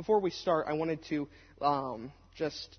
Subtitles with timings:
[0.00, 1.28] before we start, I wanted to
[1.60, 2.78] um, just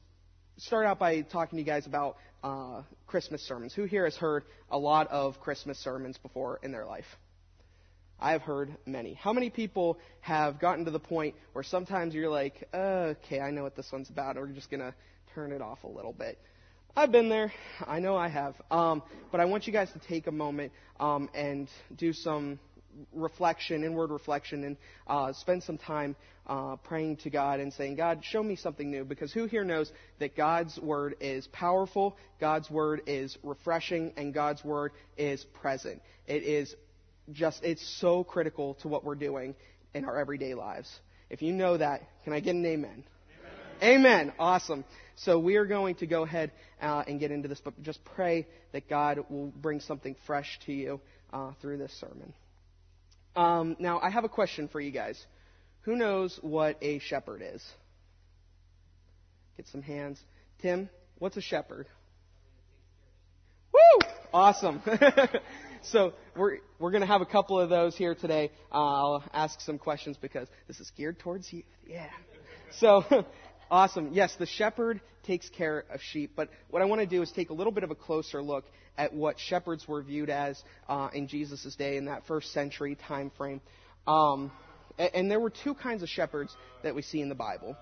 [0.57, 3.75] start out by talking to you guys about uh, Christmas sermons.
[3.75, 7.05] Who here has heard a lot of Christmas sermons before in their life?
[8.19, 9.13] I have heard many.
[9.13, 13.61] How many people have gotten to the point where sometimes you're like, okay, I know
[13.61, 14.95] what this one's about, and we're just going to
[15.35, 16.39] turn it off a little bit?
[16.95, 17.53] I've been there.
[17.85, 18.55] I know I have.
[18.71, 22.57] Um, but I want you guys to take a moment um, and do some
[23.13, 24.77] reflection, inward reflection, and
[25.07, 26.15] uh, spend some time
[26.47, 29.03] uh, praying to God and saying, God, show me something new.
[29.03, 34.63] Because who here knows that God's word is powerful, God's word is refreshing, and God's
[34.63, 36.01] word is present?
[36.27, 36.75] It is
[37.31, 39.55] just, it's so critical to what we're doing
[39.93, 40.89] in our everyday lives.
[41.29, 43.03] If you know that, can I get an amen?
[43.81, 44.31] Amen.
[44.37, 44.85] Awesome.
[45.15, 46.51] So we are going to go ahead
[46.81, 50.73] uh, and get into this, but just pray that God will bring something fresh to
[50.73, 50.99] you
[51.33, 52.33] uh, through this sermon.
[53.35, 55.23] Um, now, I have a question for you guys.
[55.81, 57.63] Who knows what a shepherd is?
[59.57, 60.19] Get some hands.
[60.61, 61.87] Tim, what's a shepherd?
[63.73, 64.07] Woo!
[64.33, 64.81] Awesome.
[65.83, 68.51] so we're we're going to have a couple of those here today.
[68.71, 71.63] Uh, I'll ask some questions because this is geared towards you.
[71.87, 72.07] Yeah.
[72.77, 73.03] So
[73.71, 74.09] awesome.
[74.11, 76.33] Yes, the shepherd takes care of sheep.
[76.35, 78.65] But what I want to do is take a little bit of a closer look
[78.97, 83.31] at what shepherds were viewed as uh, in Jesus' day in that first century time
[83.37, 83.61] frame.
[84.05, 84.51] Um,
[84.99, 87.77] and, and, there were two kinds of shepherds that we see in the Bible.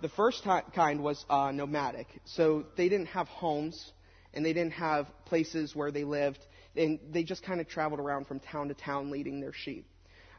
[0.00, 3.92] The first t- kind was uh, nomadic, so they didn't have homes
[4.34, 6.38] and they didn't have places where they lived,
[6.76, 9.86] and they just kind of traveled around from town to town leading their sheep.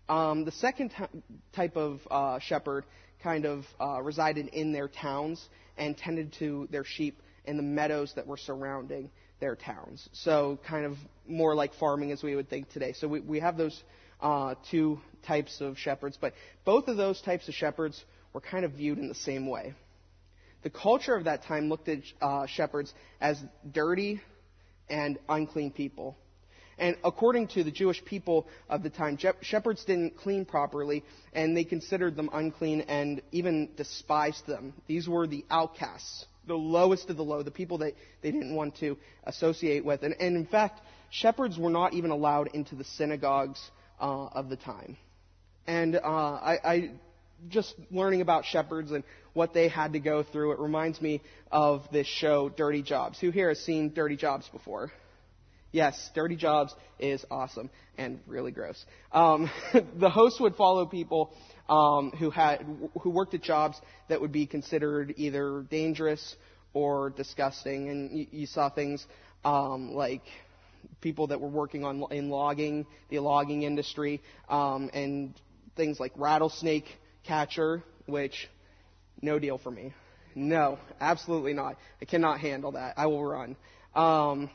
[0.10, 1.22] Um, the second t-
[1.56, 2.86] type of uh, shepherd
[3.24, 5.44] kind of uh, resided in their towns
[5.78, 10.08] and tended to their sheep in the meadows that were surrounding their towns.
[10.14, 12.94] So, kind of more like farming as we would think today.
[12.94, 13.82] So, we, we have those
[14.22, 16.34] uh, two types of shepherds, but
[16.66, 19.74] both of those types of shepherds were kind of viewed in the same way.
[20.64, 23.38] The culture of that time looked at uh, shepherds as
[23.70, 24.22] dirty
[24.90, 26.18] and unclean people.
[26.78, 31.04] And according to the Jewish people of the time, shepherds didn't clean properly,
[31.34, 34.74] and they considered them unclean and even despised them.
[34.88, 38.78] These were the outcasts, the lowest of the low, the people that they didn't want
[38.78, 40.04] to associate with.
[40.04, 43.62] And, and in fact, shepherds were not even allowed into the synagogues
[44.00, 44.98] uh, of the time.
[45.68, 46.92] And uh, I, I
[47.50, 51.84] just learning about shepherds and what they had to go through, it reminds me of
[51.92, 53.20] this show, Dirty Jobs.
[53.20, 54.92] Who here has seen Dirty Jobs before?
[55.74, 58.86] Yes, Dirty Jobs is awesome and really gross.
[59.12, 59.50] Um,
[60.00, 61.34] the host would follow people
[61.68, 62.64] um, who had
[63.02, 66.36] who worked at jobs that would be considered either dangerous
[66.76, 69.04] or disgusting, and you, you saw things
[69.44, 70.22] um, like
[71.02, 75.34] people that were working on in logging, the logging industry, um, and
[75.76, 76.86] things like rattlesnake
[77.24, 78.48] catcher, which
[79.24, 79.92] no deal for me.
[80.36, 81.78] No, absolutely not.
[82.00, 82.94] I cannot handle that.
[82.96, 83.56] I will run.
[83.96, 84.52] Um,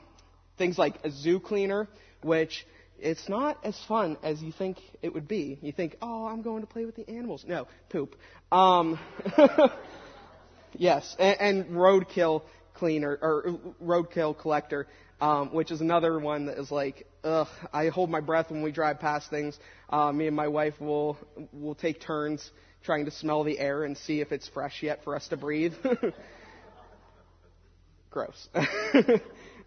[0.59, 1.89] Things like a zoo cleaner,
[2.23, 2.67] which
[2.99, 5.59] it's not as fun as you think it would be.
[5.63, 7.45] You think, oh, I'm going to play with the animals.
[7.47, 8.17] No, poop.
[8.51, 8.99] Um,
[10.75, 12.43] yes, and, and, roadkill
[12.75, 14.87] cleaner or roadkill collector,
[15.21, 17.49] um, which is another one that is like, ugh.
[17.73, 19.59] I hold my breath when we drive past things.
[19.89, 21.19] Uh, me and my wife will
[21.53, 22.51] will take turns
[22.85, 25.75] trying to smell the air and see if it's fresh yet for us to breathe.
[28.11, 28.49] Gross.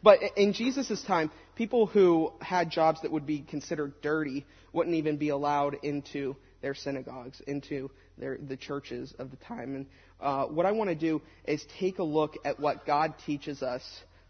[0.03, 5.17] But in Jesus' time, people who had jobs that would be considered dirty wouldn't even
[5.17, 9.75] be allowed into their synagogues, into their, the churches of the time.
[9.75, 9.85] And
[10.19, 13.83] uh, what I want to do is take a look at what God teaches us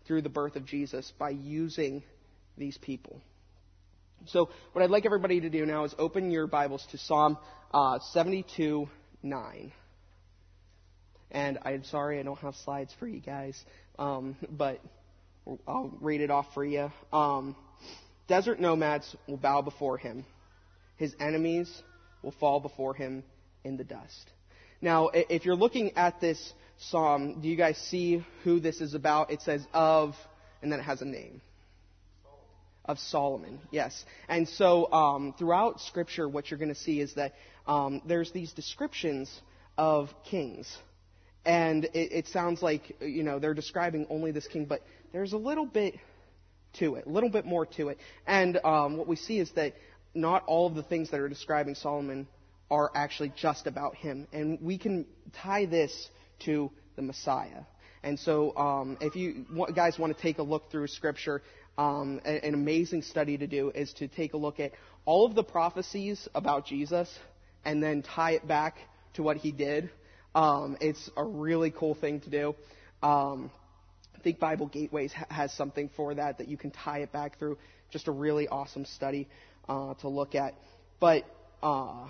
[0.05, 2.03] through the birth of Jesus by using
[2.57, 3.21] these people.
[4.27, 7.37] So, what I'd like everybody to do now is open your Bibles to Psalm
[7.73, 8.87] uh, 72
[9.23, 9.71] 9.
[11.31, 13.59] And I'm sorry I don't have slides for you guys,
[13.97, 14.79] um, but
[15.67, 16.91] I'll read it off for you.
[17.11, 17.55] Um,
[18.27, 20.25] Desert nomads will bow before him.
[20.97, 21.69] His enemies
[22.21, 23.23] will fall before him
[23.63, 24.29] in the dust.
[24.81, 29.31] Now, if you're looking at this psalm, do you guys see who this is about?
[29.31, 30.15] It says of,
[30.61, 31.41] and then it has a name.
[32.85, 34.05] Of Solomon, yes.
[34.27, 37.33] And so um, throughout Scripture, what you're going to see is that
[37.67, 39.31] um, there's these descriptions
[39.77, 40.67] of kings.
[41.45, 45.37] And it, it sounds like, you know, they're describing only this king, but there's a
[45.37, 45.95] little bit
[46.73, 47.97] to it, a little bit more to it.
[48.27, 49.73] And um, what we see is that
[50.13, 52.27] not all of the things that are describing Solomon
[52.69, 54.27] are actually just about him.
[54.31, 56.09] And we can tie this
[56.45, 57.63] to the Messiah.
[58.03, 59.45] And so, um, if you
[59.75, 61.43] guys want to take a look through Scripture,
[61.77, 64.71] um, an amazing study to do is to take a look at
[65.05, 67.09] all of the prophecies about Jesus
[67.63, 68.77] and then tie it back
[69.13, 69.89] to what he did.
[70.33, 72.55] Um, it's a really cool thing to do.
[73.03, 73.51] Um,
[74.15, 77.39] I think Bible Gateways ha- has something for that that you can tie it back
[77.39, 77.57] through.
[77.91, 79.27] Just a really awesome study
[79.67, 80.53] uh, to look at.
[80.99, 81.25] But
[81.61, 82.07] uh,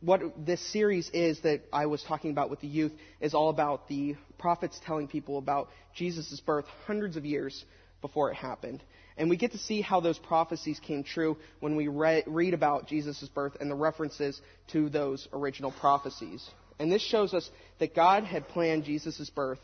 [0.00, 3.88] what this series is that I was talking about with the youth is all about
[3.88, 7.64] the prophets telling people about Jesus' birth hundreds of years
[8.00, 8.82] before it happened.
[9.16, 12.86] And we get to see how those prophecies came true when we re- read about
[12.86, 14.40] Jesus' birth and the references
[14.72, 16.46] to those original prophecies.
[16.78, 17.48] And this shows us
[17.78, 19.60] that God had planned Jesus' birth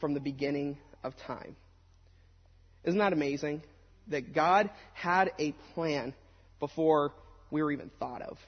[0.00, 1.56] from the beginning of time.
[2.84, 3.62] Isn't that amazing?
[4.08, 6.14] That God had a plan
[6.60, 7.12] before
[7.50, 8.38] we were even thought of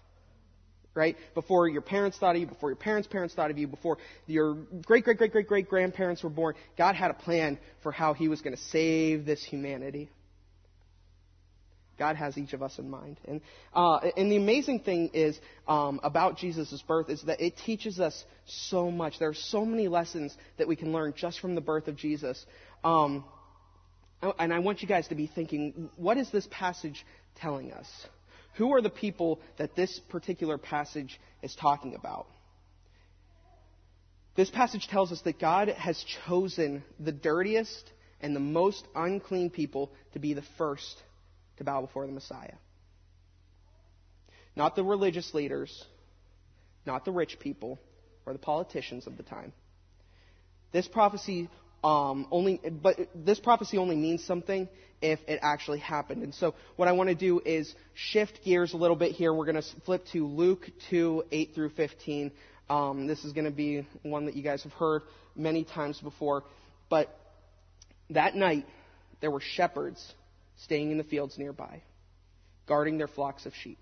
[0.98, 1.16] right?
[1.34, 4.54] Before your parents thought of you, before your parents' parents thought of you, before your
[4.84, 8.26] great, great, great, great, great grandparents were born, God had a plan for how He
[8.26, 10.10] was going to save this humanity.
[11.98, 13.18] God has each of us in mind.
[13.26, 13.40] And,
[13.74, 18.24] uh, and the amazing thing is um, about Jesus' birth is that it teaches us
[18.46, 19.18] so much.
[19.18, 22.44] There are so many lessons that we can learn just from the birth of Jesus.
[22.84, 23.24] Um,
[24.38, 27.04] and I want you guys to be thinking, what is this passage
[27.36, 27.86] telling us?
[28.56, 32.26] Who are the people that this particular passage is talking about?
[34.36, 37.90] This passage tells us that God has chosen the dirtiest
[38.20, 41.02] and the most unclean people to be the first
[41.58, 42.54] to bow before the Messiah.
[44.56, 45.84] Not the religious leaders,
[46.86, 47.78] not the rich people,
[48.26, 49.52] or the politicians of the time.
[50.72, 51.48] This prophecy
[51.84, 54.68] um, only, but this prophecy only means something
[55.00, 56.22] if it actually happened.
[56.22, 59.32] And so, what I want to do is shift gears a little bit here.
[59.32, 62.32] We're going to flip to Luke 2 8 through 15.
[62.68, 65.02] Um, this is going to be one that you guys have heard
[65.36, 66.44] many times before.
[66.90, 67.16] But
[68.10, 68.66] that night,
[69.20, 70.04] there were shepherds
[70.58, 71.82] staying in the fields nearby,
[72.66, 73.78] guarding their flocks of sheep.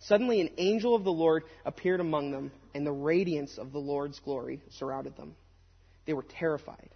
[0.00, 4.18] Suddenly, an angel of the Lord appeared among them, and the radiance of the Lord's
[4.18, 5.36] glory surrounded them.
[6.06, 6.90] They were terrified.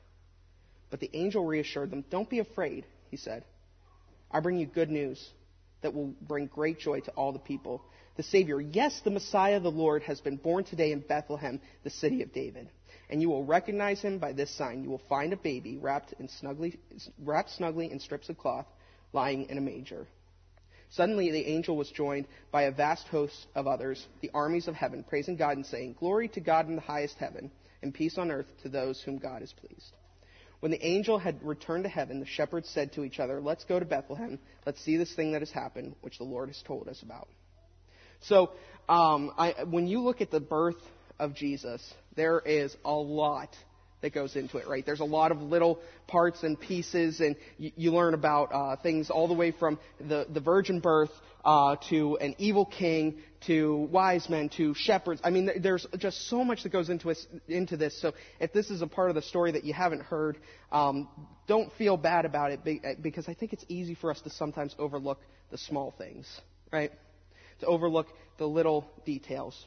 [0.91, 3.44] But the angel reassured them, Don't be afraid, he said.
[4.31, 5.23] I bring you good news
[5.82, 7.82] that will bring great joy to all the people.
[8.17, 12.23] The Savior, yes, the Messiah, the Lord, has been born today in Bethlehem, the city
[12.23, 12.70] of David.
[13.11, 14.82] And you will recognize him by this sign.
[14.82, 16.79] You will find a baby wrapped, in snugly,
[17.23, 18.67] wrapped snugly in strips of cloth,
[19.14, 20.06] lying in a manger.
[20.90, 25.02] Suddenly the angel was joined by a vast host of others, the armies of heaven,
[25.02, 27.50] praising God and saying, Glory to God in the highest heaven,
[27.82, 29.93] and peace on earth to those whom God is pleased.
[30.61, 33.78] When the angel had returned to heaven, the shepherds said to each other, Let's go
[33.78, 34.38] to Bethlehem.
[34.64, 37.28] Let's see this thing that has happened, which the Lord has told us about.
[38.20, 38.52] So,
[38.88, 40.81] um, I, when you look at the birth
[41.19, 41.82] of Jesus,
[42.16, 43.55] there is a lot
[44.05, 44.85] that goes into it, right?
[44.85, 49.09] There's a lot of little parts and pieces, and you, you learn about uh, things
[49.09, 51.11] all the way from the, the virgin birth
[51.43, 55.23] uh, to an evil king to wise men to shepherds.
[55.25, 57.99] I mean, there's just so much that goes into, us, into this.
[58.03, 60.37] So if this is a part of the story that you haven't heard,
[60.71, 61.09] um,
[61.47, 65.19] don't feel bad about it because I think it's easy for us to sometimes overlook
[65.50, 66.27] the small things,
[66.71, 66.93] right?
[67.61, 69.67] To overlook the little details.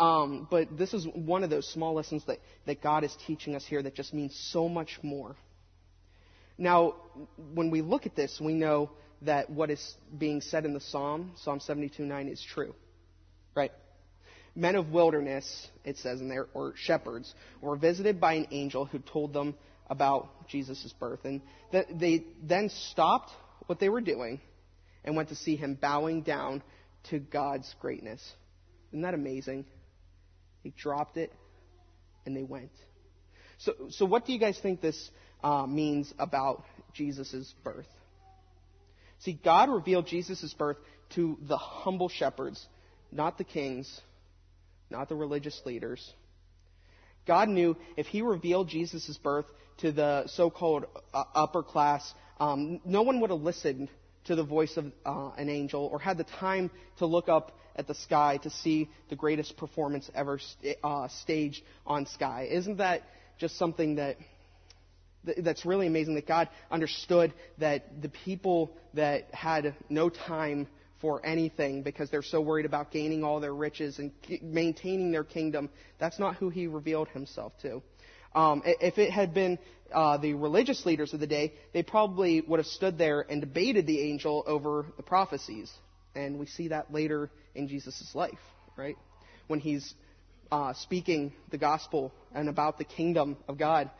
[0.00, 3.64] Um, but this is one of those small lessons that, that God is teaching us
[3.64, 5.36] here that just means so much more.
[6.58, 6.94] Now,
[7.54, 8.90] when we look at this, we know
[9.22, 12.74] that what is being said in the Psalm, Psalm 72:9, is true.
[13.54, 13.72] Right?
[14.56, 18.98] Men of wilderness, it says in there, or shepherds, were visited by an angel who
[19.00, 19.54] told them
[19.88, 21.24] about Jesus' birth.
[21.24, 21.40] And
[21.72, 23.30] they then stopped
[23.66, 24.40] what they were doing
[25.04, 26.62] and went to see him bowing down
[27.10, 28.20] to God's greatness.
[28.90, 29.66] Isn't that amazing?
[30.64, 31.32] They dropped it
[32.26, 32.72] and they went.
[33.58, 35.10] So, so what do you guys think this
[35.42, 37.86] uh, means about Jesus' birth?
[39.20, 40.78] See, God revealed Jesus' birth
[41.14, 42.66] to the humble shepherds,
[43.12, 44.00] not the kings,
[44.90, 46.12] not the religious leaders.
[47.26, 49.46] God knew if he revealed Jesus' birth
[49.78, 53.88] to the so called uh, upper class, um, no one would have listened
[54.24, 57.86] to the voice of uh, an angel or had the time to look up at
[57.86, 62.48] the sky to see the greatest performance ever st- uh, staged on sky.
[62.50, 63.02] Isn't that
[63.38, 64.16] just something that
[65.38, 70.68] that's really amazing that God understood that the people that had no time
[71.00, 74.12] for anything because they're so worried about gaining all their riches and
[74.42, 77.82] maintaining their kingdom, that's not who he revealed himself to.
[78.34, 79.58] Um, if it had been
[79.94, 83.86] uh, the religious leaders of the day, they probably would have stood there and debated
[83.86, 85.72] the angel over the prophecies.
[86.14, 88.38] And we see that later in Jesus' life,
[88.76, 88.96] right?
[89.46, 89.94] When he's
[90.50, 93.90] uh, speaking the gospel and about the kingdom of God,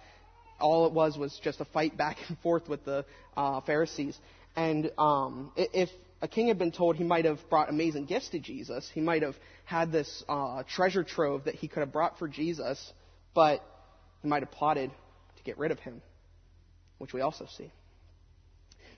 [0.61, 3.05] all it was was just a fight back and forth with the
[3.37, 4.19] uh, Pharisees.
[4.57, 5.89] And um, if
[6.23, 9.23] a king had been told he might have brought amazing gifts to Jesus, he might
[9.23, 9.35] have
[9.65, 12.93] had this uh, treasure trove that he could have brought for Jesus,
[13.35, 13.61] but
[14.23, 14.91] he might have plotted
[15.45, 16.03] get rid of him,
[16.99, 17.71] which we also see.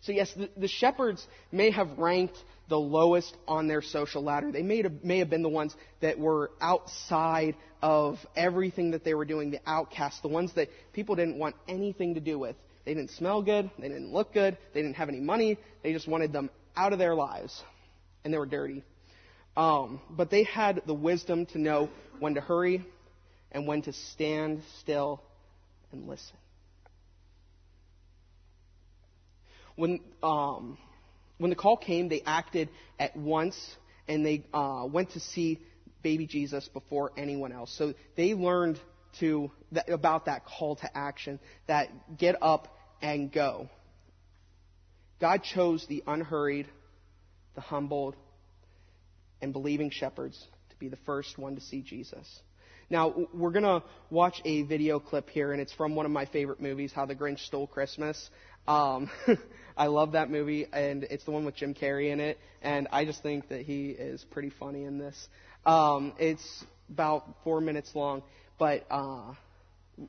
[0.02, 2.36] So, yes, the, the shepherds may have ranked
[2.68, 4.52] the lowest on their social ladder.
[4.52, 9.14] They may have, may have been the ones that were outside of everything that they
[9.14, 12.56] were doing, the outcasts, the ones that people didn't want anything to do with.
[12.84, 16.06] They didn't smell good, they didn't look good, they didn't have any money, they just
[16.06, 17.62] wanted them out of their lives.
[18.24, 18.84] And they were dirty.
[19.56, 21.88] Um, but they had the wisdom to know
[22.20, 22.84] when to hurry
[23.52, 25.22] and when to stand still
[25.92, 26.36] and listen.
[29.76, 30.78] When, um,
[31.38, 33.56] when the call came, they acted at once
[34.08, 35.60] and they uh, went to see
[36.02, 37.74] baby Jesus before anyone else.
[37.76, 38.80] So they learned
[39.20, 39.50] to
[39.88, 41.88] about that call to action, that
[42.18, 42.68] get up
[43.02, 43.68] and go.
[45.20, 46.68] God chose the unhurried,
[47.54, 48.16] the humbled,
[49.40, 50.38] and believing shepherds
[50.70, 52.40] to be the first one to see Jesus.
[52.88, 56.24] Now, we're going to watch a video clip here, and it's from one of my
[56.26, 58.30] favorite movies, How the Grinch Stole Christmas.
[58.68, 59.10] Um,
[59.76, 63.04] I love that movie, and it's the one with Jim Carrey in it, and I
[63.04, 65.28] just think that he is pretty funny in this.
[65.64, 68.22] Um, it's about four minutes long,
[68.56, 69.34] but uh,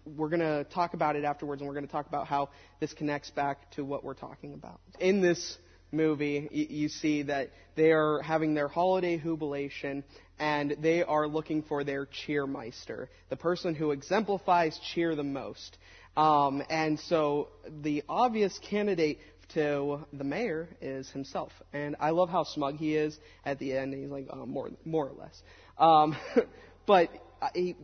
[0.06, 2.94] we're going to talk about it afterwards, and we're going to talk about how this
[2.94, 4.80] connects back to what we're talking about.
[5.00, 5.58] In this
[5.92, 10.04] movie, you, see that they are having their holiday jubilation,
[10.40, 15.78] and they are looking for their cheermeister, the person who exemplifies cheer the most.
[16.16, 17.50] Um, and so
[17.84, 19.20] the obvious candidate
[19.54, 21.52] to the mayor is himself.
[21.74, 23.94] And I love how smug he is at the end.
[23.94, 25.42] He's like, oh, more, more or less.
[25.78, 26.18] Um,
[26.86, 27.10] but
[27.54, 27.76] he,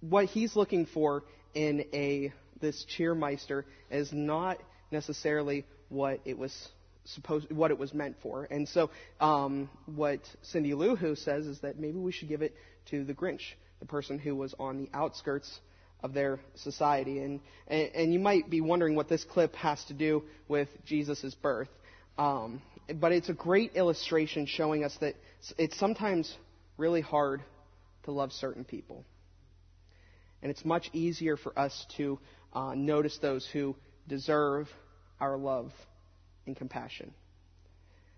[0.00, 4.58] what he's looking for in a this cheermeister is not
[4.90, 6.68] necessarily what it was
[7.04, 8.44] supposed, what it was meant for.
[8.50, 8.90] And so,
[9.20, 12.54] um, what Cindy Lou Who says is that maybe we should give it
[12.90, 13.42] to the Grinch,
[13.80, 15.60] the person who was on the outskirts
[16.02, 17.18] of their society.
[17.18, 21.34] And, and, and you might be wondering what this clip has to do with Jesus'
[21.34, 21.68] birth.
[22.18, 22.60] Um,
[22.94, 25.14] but it's a great illustration showing us that
[25.56, 26.34] it's sometimes
[26.76, 27.42] really hard
[28.04, 29.04] to love certain people.
[30.42, 32.18] And it's much easier for us to
[32.52, 33.76] uh, notice those who
[34.08, 34.68] deserve
[35.20, 35.70] our love
[36.46, 37.12] and compassion.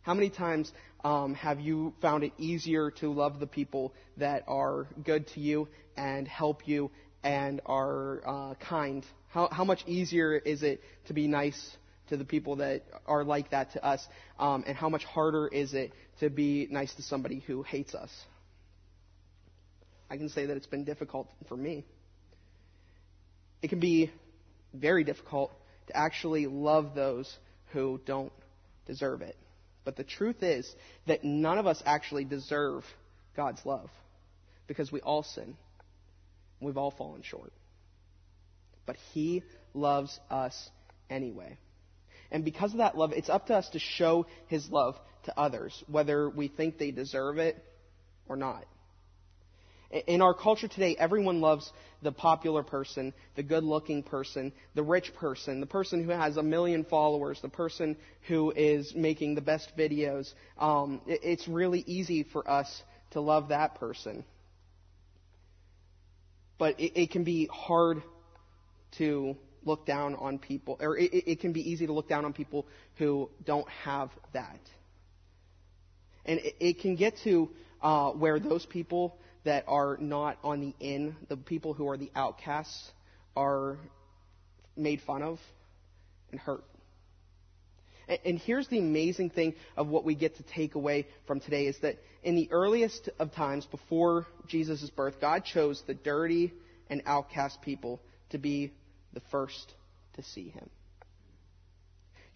[0.03, 0.71] How many times
[1.03, 5.69] um, have you found it easier to love the people that are good to you
[5.97, 6.91] and help you
[7.23, 9.05] and are uh, kind?
[9.31, 11.77] How, how much easier is it to be nice
[12.09, 14.07] to the people that are like that to us?
[14.39, 18.11] Um, and how much harder is it to be nice to somebody who hates us?
[20.11, 21.87] I can say that it's been difficult for me
[23.65, 24.11] it can be
[24.75, 25.51] very difficult
[25.87, 27.35] to actually love those
[27.75, 28.33] who don't
[28.87, 29.37] deserve it.
[29.85, 30.75] But the truth is
[31.07, 32.85] that none of us actually deserve
[33.37, 33.91] God's love
[34.67, 35.57] because we all sin.
[36.61, 37.53] We've all fallen short.
[38.87, 39.43] But He
[39.75, 40.71] loves us
[41.11, 41.59] anyway.
[42.31, 45.85] And because of that love, it's up to us to show His love to others,
[45.87, 47.63] whether we think they deserve it
[48.27, 48.65] or not.
[49.91, 51.71] In our culture today, everyone loves
[52.03, 56.43] the popular person, the good looking person, the rich person, the person who has a
[56.43, 57.97] million followers, the person
[58.29, 60.33] who is making the best videos.
[60.59, 64.25] Um, it's really easy for us to love that person.
[66.59, 68.03] But it, it can be hard
[68.99, 72.33] to look down on people, or it, it, can be easy to look down on
[72.33, 74.61] people who don't have that.
[76.27, 77.51] And it, it can get to
[77.83, 82.11] uh, where those people that are not on the in, the people who are the
[82.15, 82.91] outcasts,
[83.37, 83.79] are
[84.77, 85.39] made fun of
[86.31, 86.65] and hurt.
[88.25, 91.79] And here's the amazing thing of what we get to take away from today is
[91.81, 96.53] that in the earliest of times, before Jesus' birth, God chose the dirty
[96.91, 98.73] and outcast people to be
[99.15, 99.73] the first
[100.17, 100.69] to see him.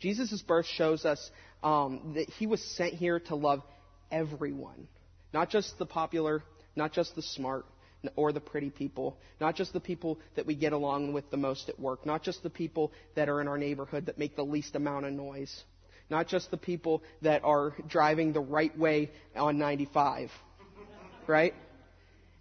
[0.01, 1.31] Jesus' birth shows us
[1.63, 3.63] um, that he was sent here to love
[4.11, 4.89] everyone,
[5.35, 6.43] not just the popular,
[6.79, 7.67] not just the smart
[8.15, 11.69] or the pretty people, not just the people that we get along with the most
[11.69, 14.77] at work, not just the people that are in our neighborhood that make the least
[14.77, 15.65] amount of noise,
[16.09, 20.31] not just the people that are driving the right way on 95,
[21.27, 21.53] right?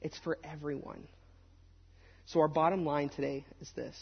[0.01, 1.07] It's for everyone.
[2.27, 3.95] So our bottom line today is this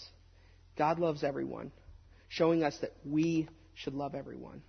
[0.78, 1.72] God loves everyone,
[2.28, 4.62] showing us that we should love everyone.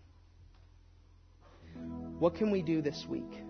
[2.21, 3.46] What can we do this week?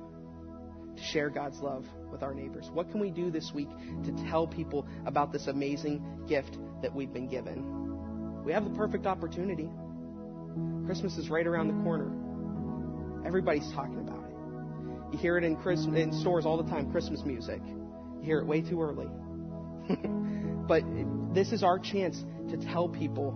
[0.97, 2.71] To share God's love with our neighbors?
[2.73, 3.69] What can we do this week
[4.05, 8.45] to tell people about this amazing gift that we've been given?
[8.45, 9.69] We have the perfect opportunity.
[10.87, 13.27] Christmas is right around the corner.
[13.27, 15.13] everybody's talking about it.
[15.13, 17.61] You hear it in, Chris, in stores all the time, Christmas music.
[17.65, 19.09] You hear it way too early.
[20.69, 20.83] but
[21.35, 23.33] this is our chance to tell people,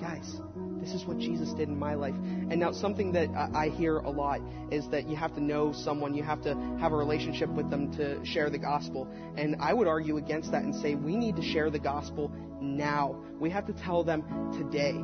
[0.00, 0.40] guys,
[0.86, 2.14] this is what Jesus did in my life.
[2.14, 4.40] And now, something that I hear a lot
[4.70, 7.92] is that you have to know someone, you have to have a relationship with them
[7.96, 9.08] to share the gospel.
[9.36, 13.20] And I would argue against that and say we need to share the gospel now.
[13.40, 14.22] We have to tell them
[14.56, 14.94] today.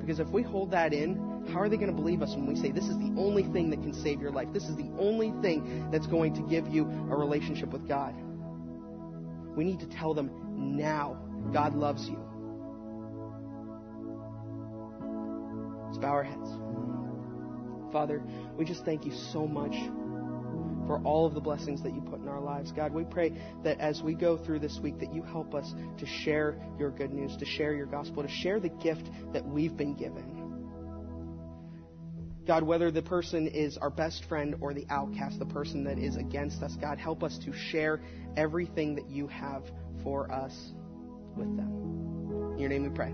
[0.00, 2.56] Because if we hold that in, how are they going to believe us when we
[2.56, 4.48] say this is the only thing that can save your life?
[4.54, 8.14] This is the only thing that's going to give you a relationship with God.
[9.54, 10.30] We need to tell them
[10.74, 11.18] now
[11.52, 12.31] God loves you.
[15.92, 16.48] Let's bow our heads.
[17.92, 18.22] Father,
[18.56, 19.74] we just thank you so much
[20.86, 22.72] for all of the blessings that you put in our lives.
[22.72, 23.30] God, we pray
[23.62, 27.12] that as we go through this week that you help us to share your good
[27.12, 30.38] news, to share your gospel, to share the gift that we've been given.
[32.46, 36.16] God, whether the person is our best friend or the outcast, the person that is
[36.16, 38.00] against us, God, help us to share
[38.38, 39.64] everything that you have
[40.02, 40.72] for us
[41.36, 42.54] with them.
[42.54, 43.12] In your name we pray.